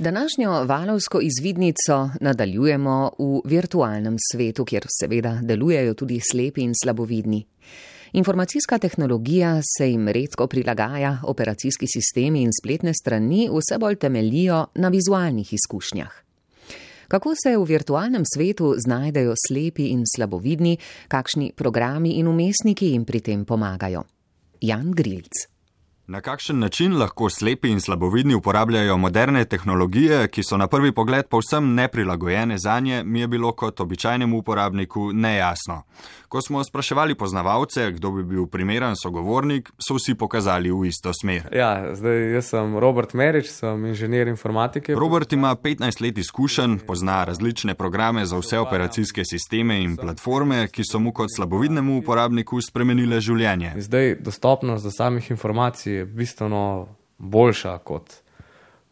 Današnjo 0.00 0.64
valovsko 0.64 1.20
izvidnico 1.20 2.10
nadaljujemo 2.20 3.10
v 3.18 3.40
virtualnem 3.44 4.16
svetu, 4.32 4.64
kjer 4.64 4.86
seveda 5.00 5.40
delujejo 5.42 5.94
tudi 5.94 6.20
slepi 6.30 6.62
in 6.62 6.72
slabovidni. 6.84 7.46
Informacijska 8.12 8.78
tehnologija 8.78 9.60
se 9.76 9.90
jim 9.90 10.08
redko 10.08 10.46
prilagaja, 10.46 11.18
operacijski 11.24 11.86
sistemi 11.86 12.42
in 12.42 12.50
spletne 12.62 12.94
strani 12.94 13.48
vse 13.52 13.78
bolj 13.78 13.96
temelijo 13.96 14.66
na 14.74 14.88
vizualnih 14.88 15.52
izkušnjah. 15.52 16.12
Kako 17.08 17.34
se 17.42 17.56
v 17.56 17.64
virtualnem 17.64 18.22
svetu 18.34 18.74
znajdejo 18.78 19.34
slepi 19.48 19.90
in 19.90 20.04
slabovidni, 20.16 20.76
kakšni 21.08 21.52
programi 21.56 22.10
in 22.10 22.28
umestniki 22.28 22.86
jim 22.86 23.04
pri 23.04 23.20
tem 23.20 23.44
pomagajo? 23.44 24.04
Jan 24.60 24.92
Grilc. 24.92 25.59
Na 26.10 26.20
kakšen 26.20 26.58
način 26.58 26.98
lahko 26.98 27.28
slepi 27.30 27.68
in 27.70 27.80
slabovidni 27.80 28.34
uporabljajo 28.34 28.96
moderne 28.96 29.44
tehnologije, 29.44 30.28
ki 30.28 30.42
so 30.42 30.56
na 30.56 30.66
prvi 30.66 30.92
pogled 30.92 31.26
povsem 31.26 31.74
neprilagojene 31.74 32.58
za 32.58 32.80
nje, 32.80 33.04
mi 33.04 33.20
je 33.20 33.28
bilo 33.28 33.52
kot 33.52 33.80
običajnemu 33.80 34.38
uporabniku 34.38 35.12
nejasno. 35.12 35.82
Ko 36.28 36.42
smo 36.42 36.64
spraševali 36.64 37.14
poznavalce, 37.14 37.92
kdo 37.92 38.10
bi 38.10 38.24
bil 38.24 38.46
primeren 38.46 38.96
sogovornik, 38.96 39.70
so 39.78 39.94
vsi 39.94 40.14
pokazali 40.14 40.70
v 40.70 40.86
isto 40.86 41.12
smer. 41.12 41.48
Ja, 41.52 41.94
zdaj 41.94 42.32
jaz 42.34 42.50
sem 42.50 42.78
Robert 42.78 43.14
Merič, 43.14 43.46
sem 43.46 43.86
inženir 43.86 44.28
informatike. 44.28 44.94
Robert 44.94 45.32
ima 45.32 45.54
15 45.54 46.02
let 46.02 46.18
izkušenj, 46.18 46.78
pozna 46.86 47.24
različne 47.24 47.74
programe 47.74 48.26
za 48.26 48.38
vse 48.38 48.58
operacijske 48.58 49.24
sisteme 49.24 49.78
in 49.82 49.96
platforme, 49.96 50.66
ki 50.68 50.82
so 50.90 50.98
mu 50.98 51.12
kot 51.12 51.30
slabovidnemu 51.36 51.98
uporabniku 51.98 52.60
spremenile 52.60 53.20
življenje. 53.20 53.72
Zdaj 53.76 54.14
dostopnost 54.20 54.84
do 54.84 54.90
samih 54.90 55.30
informacij 55.30 55.99
je 56.00 56.08
bistveno 56.08 56.88
boljša 57.18 57.78
kot, 57.84 58.14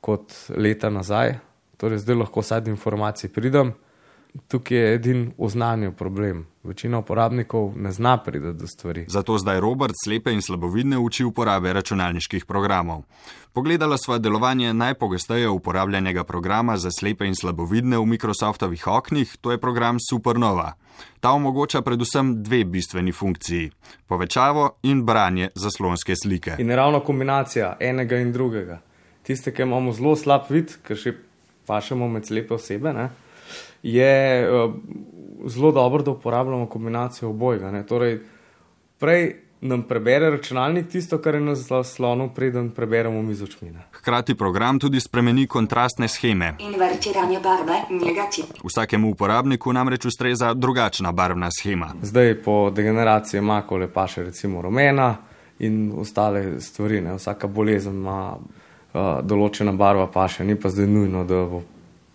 kot 0.01 0.35
leta 0.57 0.91
nazaj. 0.91 1.39
Torej, 1.79 2.03
zdaj 2.03 2.23
lahko 2.23 2.43
vsaj 2.43 2.67
do 2.67 2.73
informacij 2.75 3.31
pridem. 3.33 3.73
Tukaj 4.49 4.79
je 4.79 4.95
edin 4.95 5.33
v 5.39 5.49
znanju 5.49 5.93
problem. 5.93 6.47
Večina 6.63 6.99
uporabnikov 6.99 7.73
ne 7.77 7.93
zna 7.93 8.17
priti 8.23 8.53
do 8.53 8.67
stvari. 8.67 9.05
Zato 9.09 9.39
zdaj 9.39 9.61
Robert 9.61 9.95
slepe 10.05 10.33
in 10.33 10.43
slabovidne 10.43 10.99
uči 10.99 11.25
uporabe 11.25 11.73
računalniških 11.73 12.45
programov. 12.45 13.03
Pogledala 13.53 13.97
sva 13.99 14.19
delovanje 14.19 14.75
najpogosteje 14.75 15.49
uporabljenega 15.49 16.25
programa 16.25 16.77
za 16.77 16.91
slepe 16.91 17.27
in 17.27 17.35
slabovidne 17.35 17.99
v 17.99 18.07
Microsoftovih 18.07 18.87
oknih, 18.87 19.37
to 19.41 19.51
je 19.53 19.59
program 19.59 19.97
Supernova. 20.11 20.73
Ta 21.21 21.31
omogoča 21.31 21.83
predvsem 21.83 22.43
dve 22.43 22.65
bistveni 22.65 23.13
funkciji: 23.13 23.71
povečavo 24.07 24.71
in 24.83 25.05
branje 25.05 25.49
zaslonske 25.55 26.15
slike. 26.23 26.57
In 26.59 26.71
ravno 26.71 27.01
kombinacija 27.01 27.77
enega 27.81 28.17
in 28.17 28.33
drugega. 28.33 28.81
Tiste, 29.23 29.53
ki 29.55 29.63
imamo 29.63 29.93
zelo 29.93 30.17
slab 30.17 30.51
vid, 30.51 30.77
ker 30.87 30.97
še 30.97 31.13
pašemo 31.67 32.09
med 32.09 32.27
slepe 32.27 32.55
osebe, 32.55 32.93
ne, 32.93 33.09
je 33.83 34.49
uh, 34.51 34.75
zelo 35.47 35.73
dobro, 35.73 36.03
da 36.03 36.11
uporabljamo 36.11 36.67
kombinacijo 36.67 37.31
obojega. 37.31 37.71
Ne. 37.71 37.87
Torej, 37.87 38.21
prej 38.99 39.49
nam 39.61 39.83
prebere 39.83 40.31
računalnik 40.31 40.89
tisto, 40.89 41.19
kar 41.19 41.35
je 41.35 41.41
na 41.41 41.55
zaslonu, 41.55 42.31
preden 42.35 42.71
preberemo 42.71 43.23
mi 43.23 43.35
z 43.35 43.43
očmi. 43.43 43.73
Hkrati 43.93 44.35
program 44.35 44.79
tudi 44.79 45.01
spremeni 45.01 45.47
kontrastne 45.47 46.09
scheme. 46.09 46.55
Invertiranje 46.59 47.41
barve 47.41 47.81
negativ. 47.91 48.45
Vsakemu 48.65 49.11
uporabniku 49.11 49.73
namreč 49.73 50.05
ustreza 50.05 50.55
drugačna 50.55 51.13
barvna 51.13 51.51
schema. 51.51 51.95
Zdaj 52.03 52.43
po 52.43 52.71
degeneraciji 52.71 53.41
makole 53.41 53.89
pa 53.93 54.07
še 54.07 54.23
recimo 54.23 54.63
rumena 54.63 55.17
in 55.59 55.93
ostale 55.97 56.61
stvari. 56.61 57.01
Ne. 57.01 57.17
Vsaka 57.19 57.47
bolezen 57.47 57.99
ima 57.99 58.37
uh, 58.37 59.01
določena 59.23 59.73
barva, 59.73 60.07
pa 60.07 60.29
še 60.29 60.45
ni 60.45 60.55
pa 60.55 60.71
zdaj 60.71 60.87
nujno, 60.87 61.25
da 61.25 61.43
bo 61.51 61.63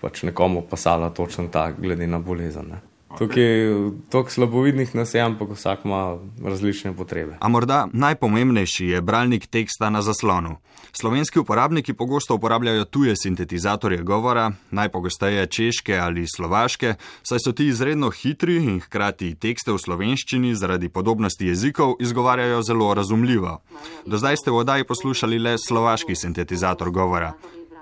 pač 0.04 0.26
nekomu 0.28 0.66
pasala 0.70 1.10
točno 1.10 1.48
ta, 1.48 1.72
glede 1.72 2.08
na 2.08 2.20
bolezen. 2.20 2.76
Ne. 2.76 2.82
Tukaj 3.18 3.44
je 3.44 3.92
toliko 4.10 4.32
slabovidnih 4.32 4.96
nas 4.96 5.14
je, 5.14 5.22
ampak 5.22 5.50
vsak 5.54 5.86
ima 5.86 6.18
različne 6.44 6.94
potrebe. 6.98 7.38
A 7.40 7.48
morda 7.50 7.88
najpomembnejši 7.94 8.86
je 8.86 9.02
bralnik 9.02 9.48
teksta 9.48 9.90
na 9.90 10.02
zaslonu. 10.02 10.56
Slovenski 10.92 11.40
uporabniki 11.40 11.94
pogosto 11.94 12.36
uporabljajo 12.36 12.86
tuje 12.86 13.16
sintetizatorje 13.16 14.02
govora, 14.02 14.52
najpogosteje 14.72 15.46
češke 15.48 15.98
ali 15.98 16.26
slovaške, 16.36 16.94
saj 17.24 17.40
so 17.46 17.52
ti 17.52 17.68
izredno 17.68 18.10
hitri 18.10 18.56
in 18.56 18.80
hkrati 18.80 19.36
tekste 19.36 19.72
v 19.72 19.78
slovenščini 19.78 20.56
zaradi 20.56 20.90
podobnosti 20.90 21.48
jezikov 21.48 21.96
izgovarjajo 22.00 22.62
zelo 22.62 22.94
razumljivo. 22.94 23.62
Do 24.06 24.18
zdaj 24.18 24.38
ste 24.38 24.52
v 24.52 24.62
oddaji 24.62 24.84
poslušali 24.84 25.40
le 25.40 25.58
slovaški 25.58 26.16
sintetizator 26.16 26.90
govora. 26.90 27.34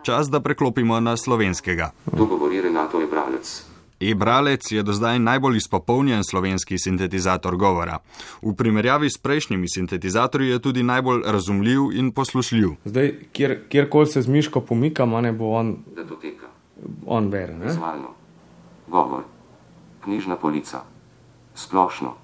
Čas, 0.03 0.29
da 0.29 0.39
preklopimo 0.39 0.99
na 0.99 1.17
slovenskega. 1.17 1.91
To 2.17 2.25
govori 2.25 2.61
Renato 2.61 3.01
Ebralec. 3.01 3.63
E-bralec 3.99 4.71
je 4.71 4.83
do 4.83 4.93
zdaj 4.93 5.19
najbolj 5.19 5.57
izpopolnjen 5.57 6.23
slovenski 6.23 6.79
sintetizator 6.79 7.55
govora. 7.55 7.99
V 8.41 8.55
primerjavi 8.57 9.09
s 9.09 9.17
prejšnjimi 9.17 9.69
sintetizatorji 9.69 10.49
je 10.49 10.59
tudi 10.59 10.83
najbolj 10.83 11.21
razumljiv 11.25 11.81
in 11.93 12.11
poslušljiv. 12.11 12.69
Zdaj, 12.85 13.13
kjer, 13.31 13.59
kjerkoli 13.69 14.07
se 14.07 14.21
z 14.21 14.27
miško 14.27 14.61
pomikamo, 14.61 15.21
ne 15.21 15.31
bo 15.31 15.53
on, 15.53 15.77
Datoteka. 15.95 16.47
on 17.05 17.29
bere. 17.29 17.53
Ne? 17.53 17.65
Vizualno. 17.65 18.13
Govor. 18.87 19.23
Knjižna 20.03 20.35
polica. 20.35 20.81
Splošno. 21.55 22.15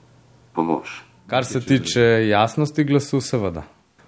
Pomoč. 0.53 1.01
Kar 1.27 1.45
se 1.45 1.61
tiče 1.61 2.27
jasnosti 2.27 2.83
glasu, 2.83 3.21
seveda. 3.21 3.63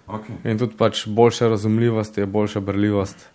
Okay. 0.07 0.51
In 0.51 0.57
tudi 0.57 0.73
pač 0.77 1.07
boljša 1.07 1.47
razumljivost 1.47 2.17
je 2.17 2.25
boljša 2.25 2.59
brljivost. 2.59 3.29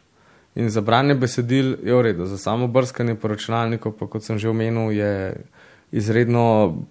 In 0.55 0.71
za 0.71 0.81
branje 0.81 1.15
besedil 1.15 1.77
je 1.83 1.95
v 1.95 2.03
redu, 2.03 2.27
za 2.27 2.39
samo 2.39 2.67
brskanje 2.67 3.15
po 3.15 3.29
računalniku, 3.29 3.93
pa 3.93 4.07
kot 4.07 4.23
sem 4.23 4.39
že 4.39 4.49
omenil, 4.49 4.93
je 4.95 5.35
izredno 5.95 6.45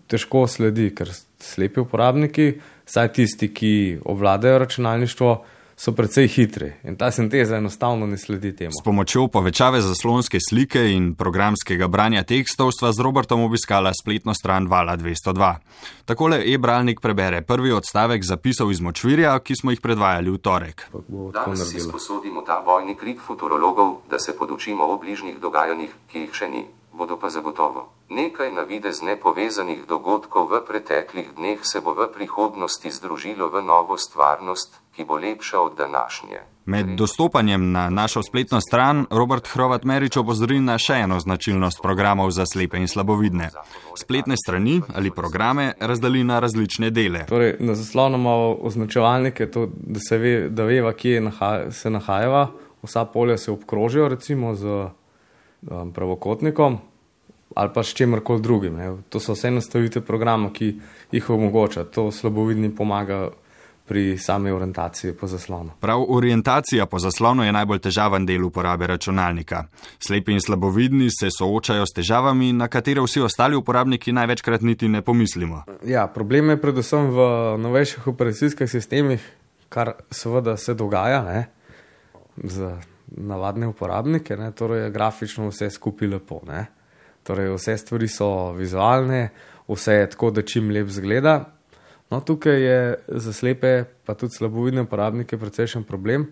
težko 0.08 0.48
sledi, 0.48 0.90
ker 0.96 1.12
slepi 1.40 1.80
uporabniki, 1.84 2.60
saj 2.86 3.14
tisti, 3.16 3.50
ki 3.54 3.74
obvladajo 4.06 4.60
računalništvo, 4.60 5.32
so 5.76 5.92
precej 5.92 6.28
hitri 6.28 6.72
in 6.84 6.96
ta 6.96 7.12
sinteza 7.12 7.58
enostavno 7.58 8.06
ne 8.06 8.18
sledi 8.18 8.56
temu. 8.56 8.72
S 8.72 8.84
pomočjo 8.84 9.28
povečave 9.28 9.82
zaslonske 9.82 10.38
slike 10.50 10.92
in 10.92 11.16
programskega 11.16 11.88
branja 11.88 12.24
tekstov 12.24 12.72
sva 12.80 12.92
z 12.94 13.02
Robertom 13.02 13.44
obiskala 13.44 13.94
spletno 13.94 14.34
stran 14.34 14.68
Vala 14.68 14.98
202. 14.98 15.56
Takole 16.06 16.44
e-bralnik 16.54 17.02
prebere 17.02 17.42
prvi 17.42 17.72
odstavek 17.72 18.24
zapisov 18.24 18.72
iz 18.72 18.82
močvirja, 18.82 19.40
ki 19.40 19.56
smo 19.56 19.72
jih 19.72 19.82
predvajali 19.82 20.30
v 20.30 20.38
torek. 20.38 20.88
Danes 21.34 21.70
si 21.70 21.80
sposodimo 21.80 22.42
ta 22.42 22.62
bojni 22.66 22.96
krik 22.96 23.20
futurologov, 23.22 24.06
da 24.10 24.20
se 24.20 24.38
podučimo 24.38 24.84
o 24.84 24.98
bližnjih 24.98 25.40
dogajanjih, 25.40 25.92
ki 26.12 26.26
jih 26.28 26.34
še 26.34 26.50
ni. 26.50 26.66
Bodo 26.94 27.18
pa 27.20 27.30
zagotovo. 27.30 27.90
Nekaj 28.10 28.52
navidez 28.52 29.02
nepovezanih 29.02 29.86
dogodkov 29.90 30.52
v 30.52 30.62
preteklih 30.68 31.34
dneh 31.36 31.60
se 31.64 31.82
bo 31.82 31.94
v 31.94 32.06
prihodnosti 32.14 32.92
združilo 32.92 33.50
v 33.50 33.66
novo 33.66 33.98
stvarnost, 33.98 34.78
ki 34.96 35.06
bo 35.06 35.18
lepša 35.18 35.60
od 35.60 35.78
današnje. 35.78 36.40
Med 36.66 36.86
dostopanjem 36.86 37.72
na 37.72 37.90
našo 37.90 38.24
spletno 38.24 38.62
stran 38.62 39.06
Robert 39.10 39.48
Hrovat 39.48 39.84
Merič 39.84 40.18
opozori 40.18 40.60
na 40.60 40.78
še 40.78 41.02
eno 41.04 41.20
značilnost 41.20 41.82
programov 41.82 42.32
za 42.32 42.46
slepe 42.46 42.78
in 42.78 42.88
slabovidne. 42.88 43.50
Spletne 43.98 44.38
strani 44.38 44.82
ali 44.96 45.12
programe 45.12 45.74
razdeli 45.80 46.24
na 46.24 46.40
različne 46.40 46.90
dele. 46.90 47.26
Torej, 47.26 47.58
na 47.60 47.76
zaslonu 47.76 48.18
imamo 48.18 48.58
označevalnike, 48.62 49.52
to, 49.52 49.68
da 49.74 50.00
se 50.00 50.18
ve, 50.18 50.50
da 50.50 50.64
veva, 50.64 50.94
kje 50.94 51.22
naha, 51.22 51.72
se 51.72 51.90
nahajava. 51.90 52.52
Vsa 52.84 53.06
polja 53.06 53.38
se 53.38 53.52
obkrožijo, 53.52 54.08
recimo 54.08 54.56
z 54.56 54.88
um, 55.72 55.92
pravokotnikom 55.92 56.80
ali 57.56 57.70
pa 57.74 57.84
s 57.84 57.94
čemer 57.94 58.24
koli 58.24 58.42
drugim. 58.42 58.76
Ne. 58.76 58.98
To 59.10 59.20
so 59.20 59.34
vse 59.34 59.52
nastavitve 59.52 60.02
programa, 60.02 60.50
ki 60.54 60.74
jih 61.12 61.30
omogoča. 61.30 61.84
To 61.84 62.12
slabovidni 62.12 62.76
pomaga 62.76 63.30
pri 63.86 64.18
sami 64.18 64.52
orientaciji 64.52 65.14
po 65.14 65.28
zaslonu. 65.28 65.72
Prav 65.80 66.06
orientacija 66.08 66.86
po 66.86 67.00
zaslonu 67.00 67.44
je 67.44 67.52
najbolj 67.52 67.80
težaven 67.80 68.26
del 68.26 68.46
uporabe 68.46 68.88
računalnika. 68.88 69.66
Slepi 70.00 70.32
in 70.32 70.42
slabovidni 70.42 71.10
se 71.12 71.30
soočajo 71.38 71.86
s 71.86 71.94
težavami, 71.94 72.54
na 72.54 72.68
katere 72.68 73.02
vsi 73.02 73.22
ostali 73.22 73.56
uporabniki 73.56 74.12
največkrat 74.12 74.62
niti 74.62 74.88
ne 74.88 75.02
pomislimo. 75.02 75.64
Ja, 75.86 76.08
problem 76.08 76.50
je 76.50 76.62
predvsem 76.62 77.12
v 77.12 77.28
novejših 77.60 78.08
operacijskih 78.08 78.72
sistemih, 78.72 79.28
kar 79.70 79.94
seveda 80.12 80.58
se 80.58 80.74
dogaja 80.74 81.22
ne, 81.24 81.46
za 82.38 82.78
navadne 83.18 83.68
uporabnike, 83.68 84.38
ne, 84.38 84.52
torej 84.52 84.86
je 84.86 84.92
grafično 84.92 85.48
vse 85.50 85.70
skupaj 85.70 86.08
lepo. 86.08 86.42
Ne. 86.48 86.66
Torej, 87.24 87.54
vse 87.56 87.78
stvari 87.78 88.08
so 88.12 88.52
vizualne, 88.58 89.30
vse 89.68 89.94
je 89.94 90.10
tako, 90.16 90.32
da 90.32 90.42
čim 90.42 90.72
lep 90.72 90.90
zgleda. 90.92 91.38
No, 92.12 92.20
tukaj 92.22 92.62
je 92.62 92.80
za 93.08 93.34
slepe, 93.34 93.84
pa 94.06 94.14
tudi 94.14 94.36
slabovidne 94.38 94.84
uporabnike, 94.86 95.38
precejšen 95.38 95.84
problem. 95.84 96.28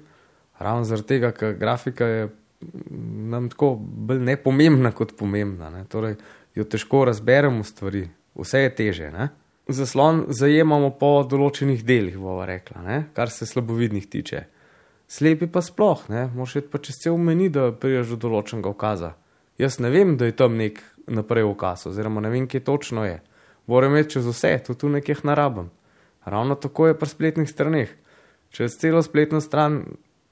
Ravno 0.59 0.83
zaradi 0.83 1.07
tega, 1.07 1.31
ker 1.31 1.55
grafika 1.57 2.05
je 2.05 2.25
mm, 2.27 3.29
nam 3.29 3.49
tako 3.49 3.75
bolj 3.79 4.19
nepomembna 4.27 4.91
kot 4.91 5.15
pomembna. 5.17 5.69
Ne. 5.69 5.85
Torej, 5.89 6.17
jo 6.55 6.67
težko 6.69 7.05
razberemo 7.09 7.63
stvari, 7.63 8.03
vse 8.35 8.65
je 8.67 8.75
teže. 8.75 9.11
Ne. 9.11 9.29
Zaslon 9.71 10.25
zajemamo 10.33 10.91
po 10.99 11.21
določenih 11.29 11.85
delih, 11.87 12.17
bova 12.19 12.45
rekla, 12.49 12.81
ne, 12.83 12.97
kar 13.15 13.29
se 13.31 13.45
slabovidnih 13.47 14.07
tiče. 14.09 14.43
Slepi 15.11 15.49
pa 15.51 15.59
sploh, 15.59 16.05
ne, 16.07 16.29
moraš 16.35 16.61
iti 16.61 16.69
pa 16.71 16.79
čez 16.79 17.01
cel 17.03 17.17
meni, 17.19 17.49
da 17.51 17.73
priješ 17.75 18.13
do 18.13 18.29
določenega 18.29 18.71
ukaza. 18.71 19.09
Jaz 19.59 19.81
ne 19.83 19.89
vem, 19.91 20.13
da 20.15 20.29
je 20.29 20.35
tam 20.39 20.55
nek 20.55 20.79
naprej 21.11 21.43
ukaz, 21.49 21.83
oziroma 21.89 22.23
ne 22.23 22.31
vem, 22.31 22.45
kje 22.47 22.61
točno 22.63 23.03
je. 23.03 23.17
Moram 23.67 23.91
imeti 23.91 24.15
čez 24.15 24.29
vse, 24.29 24.53
to 24.63 24.73
tu 24.73 24.89
nekje 24.89 25.17
narabam. 25.27 25.67
Ravno 26.23 26.55
tako 26.55 26.87
je 26.87 26.97
pri 26.97 27.09
spletnih 27.11 27.49
straneh. 27.49 27.91
Čez 28.55 28.77
celo 28.79 29.01
spletno 29.03 29.41
stran 29.43 29.81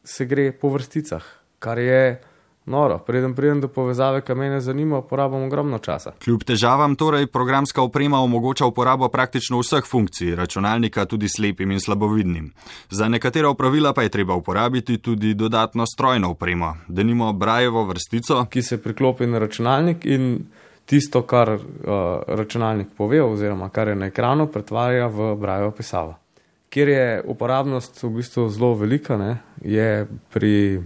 se 0.03 0.25
gre 0.25 0.51
po 0.55 0.71
vrsticah, 0.71 1.27
kar 1.59 1.79
je 1.83 2.21
noro. 2.69 2.99
Preden 2.99 3.35
pridem 3.35 3.61
do 3.61 3.67
povezave, 3.67 4.21
ki 4.21 4.35
me 4.35 4.59
zanima, 4.61 5.01
porabim 5.01 5.43
ogromno 5.47 5.79
časa. 5.79 6.13
Kljub 6.23 6.43
težavam 6.43 6.95
torej 6.95 7.27
programska 7.27 7.81
oprema 7.81 8.19
omogoča 8.19 8.65
uporabo 8.65 9.09
praktično 9.09 9.59
vseh 9.59 9.85
funkcij 9.85 10.35
računalnika 10.35 11.05
tudi 11.05 11.29
slepim 11.29 11.71
in 11.71 11.79
slabovidnim. 11.79 12.51
Za 12.89 13.09
nekatera 13.09 13.49
opravila 13.49 13.93
pa 13.93 14.01
je 14.01 14.09
treba 14.09 14.35
uporabiti 14.35 14.97
tudi 14.97 15.33
dodatno 15.33 15.85
strojno 15.85 16.31
opremo, 16.31 16.75
da 16.87 17.03
nimo 17.03 17.33
brajevo 17.33 17.83
vrstico, 17.85 18.45
ki 18.45 18.61
se 18.61 18.81
priklopi 18.83 19.27
na 19.27 19.39
računalnik 19.39 20.05
in 20.05 20.45
tisto, 20.85 21.21
kar 21.21 21.49
uh, 21.53 21.61
računalnik 22.27 22.87
pove, 22.97 23.21
oziroma 23.23 23.69
kar 23.69 23.87
je 23.87 23.95
na 23.95 24.07
ekranu, 24.09 24.47
pretvarja 24.47 25.07
v 25.07 25.35
brajevo 25.35 25.71
pisavo. 25.71 26.15
Ker 26.69 26.89
je 26.89 27.21
uporabnost 27.25 28.03
v 28.03 28.09
bistvu 28.09 28.47
zelo 28.49 28.73
velika, 28.77 29.17
ne, 29.17 29.37
je 29.61 30.07
pri 30.33 30.81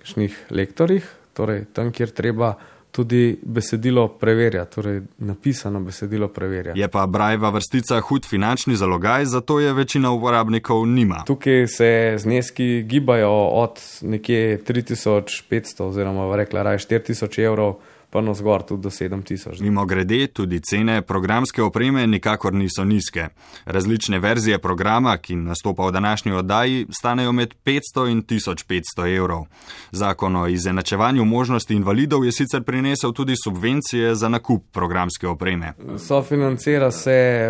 kakšnih 0.00 0.36
lektorjih, 0.50 1.04
torej 1.36 1.66
tam, 1.76 1.92
kjer 1.92 2.10
treba 2.16 2.54
tudi 2.90 3.38
besedilo 3.42 4.08
preverjati, 4.08 4.74
torej 4.74 5.00
napisano 5.18 5.80
besedilo 5.80 6.28
preverjati. 6.28 6.80
Je 6.80 6.88
pa 6.88 7.06
brajva 7.06 7.50
vrstica 7.50 8.00
hud 8.00 8.26
finančni 8.26 8.76
zalogaj, 8.76 9.24
zato 9.24 9.60
je 9.60 9.72
večina 9.72 10.10
uporabnikov 10.10 10.86
nima. 10.86 11.22
Tukaj 11.26 11.66
se 11.66 12.14
zneski 12.18 12.82
gibajo 12.82 13.30
od 13.62 13.78
nekje 14.02 14.58
3500 14.64 15.82
oziroma 15.82 16.36
rekla 16.36 16.62
raje 16.62 16.78
4000 16.78 17.44
evrov 17.44 17.74
pa 18.10 18.20
na 18.20 18.34
zgor 18.34 18.62
tudi 18.62 18.82
do 18.82 18.90
7000. 18.90 19.62
Mimo 19.62 19.84
grede, 19.86 20.26
tudi 20.26 20.60
cene 20.60 21.02
programske 21.02 21.62
opreme 21.62 22.06
nikakor 22.06 22.54
niso 22.54 22.84
nizke. 22.84 23.28
Različne 23.64 24.18
verzije 24.18 24.58
programa, 24.58 25.16
ki 25.16 25.36
nastopa 25.36 25.86
v 25.86 25.92
današnji 25.92 26.32
oddaji, 26.32 26.86
stanejo 26.90 27.32
med 27.32 27.54
500 27.64 28.10
in 28.10 28.22
1500 28.22 29.16
evrov. 29.16 29.44
Zakon 29.92 30.36
o 30.36 30.46
izenačevanju 30.48 31.24
možnosti 31.24 31.74
invalidov 31.74 32.24
je 32.24 32.32
sicer 32.32 32.62
prinesel 32.62 33.12
tudi 33.12 33.34
subvencije 33.44 34.14
za 34.14 34.28
nakup 34.28 34.64
programske 34.72 35.28
opreme. 35.28 35.72
Sofinancira 35.98 36.90
se, 36.90 37.48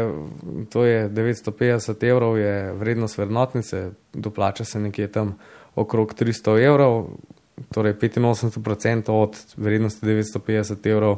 to 0.71 0.85
je 0.85 1.11
950 1.11 2.09
evrov, 2.09 2.39
je 2.39 2.73
vrednost 2.73 3.19
vrednotnice, 3.19 3.91
doplača 4.13 4.65
se 4.65 4.81
nekje 4.81 5.13
tam 5.13 5.39
okrog 5.75 6.15
300 6.15 6.65
evrov 6.67 7.07
torej 7.75 7.95
85% 7.95 9.11
od 9.11 9.37
vrednosti 9.57 10.07
950 10.07 10.87
evrov, 10.91 11.17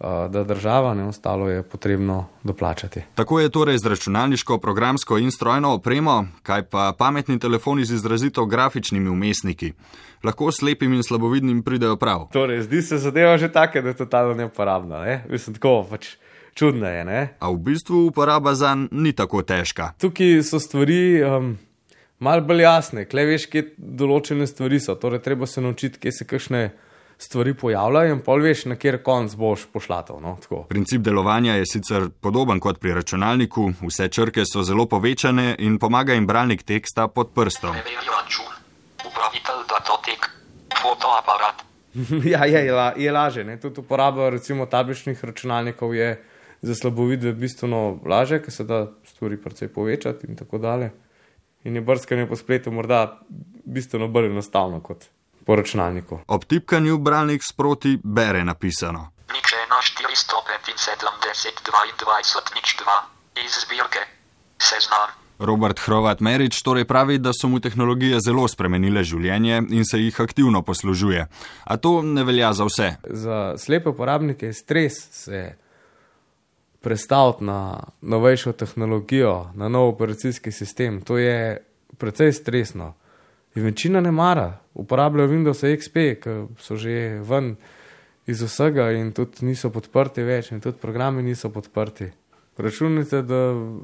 da 0.00 0.44
država, 0.44 0.94
ne 0.94 1.04
ostalo 1.04 1.48
je 1.48 1.62
potrebno 1.62 2.26
doplačati. 2.42 3.00
Tako 3.14 3.40
je 3.40 3.48
torej 3.48 3.78
z 3.78 3.86
računalniško, 3.86 4.58
programsko 4.58 5.18
in 5.18 5.30
strojno 5.30 5.74
opremo, 5.74 6.26
kaj 6.42 6.62
pa 6.62 6.92
pametni 6.98 7.38
telefoni 7.38 7.84
z 7.84 7.94
izrazito 7.94 8.46
grafičnimi 8.46 9.10
umestniki. 9.10 9.72
Lahko 10.24 10.52
slepim 10.52 10.92
in 10.92 11.02
slabovidnim 11.02 11.62
pridejo 11.62 11.96
prav. 11.96 12.28
Torej, 12.32 12.62
zdi 12.62 12.82
se 12.82 12.98
zadeva 12.98 13.38
že 13.38 13.52
tako, 13.52 13.80
da 13.80 13.88
je 13.88 13.96
totalno 13.96 14.34
neuporabna. 14.34 15.00
Ne? 15.04 15.24
Mislim, 15.30 15.54
tako 15.54 15.86
pač. 15.90 16.16
Čudno 16.54 16.86
je, 16.86 17.04
ne? 17.04 17.34
A 17.38 17.50
v 17.50 17.56
bistvu 17.58 18.06
uporaba 18.06 18.54
za 18.54 18.74
njih 18.74 18.88
ni 18.92 19.12
tako 19.12 19.42
težka. 19.42 19.92
Tukaj 19.98 20.42
so 20.42 20.60
stvari, 20.62 21.22
um, 21.22 21.58
malo 22.18 22.42
bolj 22.42 22.62
jasne, 22.62 23.04
kle 23.08 23.26
veš, 23.28 23.48
kje 23.50 23.64
določene 23.78 24.46
stvari 24.46 24.80
so. 24.80 24.94
Torej, 25.00 25.22
treba 25.24 25.46
se 25.46 25.62
naučiti, 25.64 26.00
kje 26.00 26.12
se 26.12 26.26
kakšne 26.28 26.64
stvari 27.18 27.54
pojavljajo 27.54 28.14
in 28.14 28.20
pol 28.26 28.42
veš, 28.42 28.64
na 28.70 28.76
kjer 28.76 29.00
konc 29.02 29.34
boš 29.38 29.66
pošlatov. 29.72 30.20
No, 30.22 30.36
Princip 30.68 31.02
delovanja 31.06 31.54
je 31.60 31.68
sicer 31.70 32.08
podoben 32.20 32.60
kot 32.60 32.80
pri 32.82 32.94
računalniku, 32.98 33.70
vse 33.82 34.08
črke 34.08 34.44
so 34.46 34.62
zelo 34.66 34.86
povečane 34.90 35.54
in 35.58 35.78
pomaga 35.78 36.14
jim 36.14 36.26
bralnik 36.26 36.62
teksta 36.62 37.08
pod 37.08 37.34
prstom. 37.34 37.76
ja, 42.34 42.44
je, 42.44 42.60
je, 42.66 42.92
je 42.96 43.12
laže. 43.12 43.44
Ne? 43.44 43.60
Tudi 43.60 43.80
uporaba 43.80 44.28
recimo 44.34 44.66
tabličnih 44.66 45.24
računalnikov 45.24 45.94
je 45.94 46.16
za 46.62 46.74
slabovidve 46.74 47.32
bistveno 47.38 48.00
laže, 48.06 48.40
ker 48.42 48.52
se 48.52 48.64
da 48.64 48.88
stvari 49.06 49.38
precej 49.38 49.68
povečati 49.68 50.26
in 50.26 50.36
tako 50.36 50.58
dalje 50.58 50.90
in 51.64 51.76
je 51.76 51.80
brskanje 51.80 52.26
po 52.26 52.36
spletu 52.36 52.70
morda 52.70 53.20
bistveno 53.64 54.08
bolj 54.08 54.26
enostavno 54.26 54.80
kot 54.80 55.04
po 55.44 55.56
računalniku. 55.56 56.20
Ob 56.26 56.44
tipkanju 56.44 56.98
bralnik 56.98 57.42
sproti 57.52 57.98
bere 58.04 58.44
napisano. 58.44 59.10
Nič 59.32 59.52
1, 59.52 60.00
475, 60.00 62.04
22, 62.04 62.54
nič 62.54 62.76
2, 62.80 63.44
iz 63.44 63.52
zbirke, 63.66 64.00
seznam. 64.58 65.24
Robert 65.38 65.78
Hrovat 65.78 66.20
Merič 66.20 66.62
torej 66.62 66.84
pravi, 66.84 67.18
da 67.18 67.32
so 67.34 67.48
mu 67.48 67.60
tehnologije 67.60 68.20
zelo 68.22 68.46
spremenile 68.48 69.02
življenje 69.04 69.62
in 69.70 69.84
se 69.84 69.98
jih 69.98 70.20
aktivno 70.20 70.62
poslužuje. 70.62 71.26
A 71.64 71.76
to 71.76 72.02
ne 72.02 72.24
velja 72.24 72.52
za 72.52 72.64
vse. 72.64 72.94
Za 73.04 73.58
slepe 73.58 73.90
uporabnike 73.90 74.46
je 74.46 74.54
stres 74.54 74.94
se 75.10 75.56
prestaviti 76.84 77.44
na 77.44 77.80
novejšo 78.02 78.52
tehnologijo, 78.52 79.50
na 79.54 79.68
nov 79.68 79.88
operacijski 79.94 80.52
sistem. 80.52 81.00
To 81.02 81.18
je 81.18 81.64
precej 81.98 82.32
stresno. 82.32 82.94
In 83.54 83.62
večina 83.62 84.00
ne 84.00 84.10
mara, 84.10 84.58
uporabljajo 84.74 85.30
Windows 85.30 85.62
XP, 85.62 85.94
ki 86.20 86.34
so 86.58 86.76
že 86.76 87.20
ven 87.22 87.54
iz 88.26 88.42
vsega 88.42 88.90
in 88.92 89.12
tudi 89.12 89.46
niso 89.46 89.70
podprti 89.70 90.22
več, 90.22 90.50
in 90.52 90.60
tudi 90.60 90.78
programi 90.80 91.22
niso 91.22 91.50
podprti. 91.50 92.10
Računajte, 92.56 93.22
da 93.22 93.34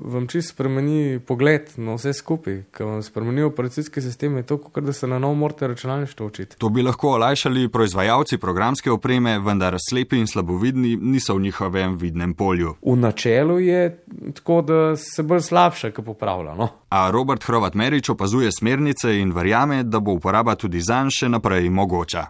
vam 0.04 0.26
čisto 0.26 0.54
spremeni 0.54 1.20
pogled 1.26 1.70
na 1.76 1.94
vse 1.94 2.12
skupaj, 2.12 2.62
ker 2.70 2.86
vam 2.86 3.02
spremeni 3.02 3.42
operacijski 3.42 4.02
sistem, 4.02 4.36
je 4.36 4.46
to, 4.46 4.58
kot 4.58 4.84
da 4.84 4.92
se 4.92 5.06
na 5.06 5.18
novo 5.18 5.34
morate 5.34 5.66
računalništvo 5.66 6.26
učiti. 6.26 6.56
To 6.58 6.68
bi 6.68 6.82
lahko 6.82 7.08
olajšali 7.08 7.68
proizvajalci 7.68 8.38
programske 8.38 8.90
opreme, 8.90 9.38
vendar 9.38 9.76
slepi 9.88 10.18
in 10.18 10.26
slabovidni 10.26 10.96
niso 10.96 11.34
v 11.34 11.40
njihovem 11.40 11.96
vidnem 11.96 12.34
polju. 12.34 12.74
V 12.82 12.96
načelu 12.96 13.60
je 13.60 14.04
tako, 14.34 14.62
da 14.62 14.96
se 14.96 15.22
bolj 15.22 15.40
slabše, 15.40 15.90
kot 15.90 16.04
popravlja. 16.04 16.54
No? 16.54 16.68
A 16.88 17.10
Robert 17.10 17.44
Hrovat 17.44 17.74
Merič 17.74 18.08
opazuje 18.08 18.52
smernice 18.52 19.18
in 19.18 19.32
verjame, 19.32 19.82
da 19.82 20.00
bo 20.00 20.12
uporaba 20.12 20.54
tudi 20.54 20.80
zanj 20.80 21.10
še 21.10 21.28
naprej 21.28 21.70
mogoča. 21.70 22.26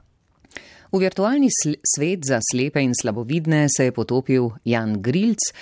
V 0.90 0.98
virtualni 0.98 1.46
svet 1.86 2.26
za 2.26 2.40
slepe 2.42 2.82
in 2.82 2.90
slabovidne 2.94 3.66
se 3.70 3.84
je 3.84 3.92
potopil 3.94 4.48
Jan 4.64 4.96
Grilc, 4.98 5.52